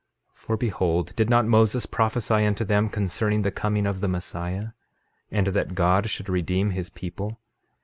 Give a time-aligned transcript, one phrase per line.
[0.33, 4.69] 13:33 For behold, did not Moses prophesy unto them concerning the coming of the Messiah,
[5.29, 7.39] and that God should redeem his people?